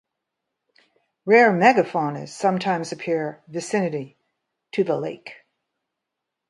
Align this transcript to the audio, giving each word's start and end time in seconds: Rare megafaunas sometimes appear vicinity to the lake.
Rare 1.27 1.51
megafaunas 1.53 2.29
sometimes 2.33 2.91
appear 2.91 3.43
vicinity 3.47 4.17
to 4.71 4.83
the 4.83 4.97
lake. 4.97 5.45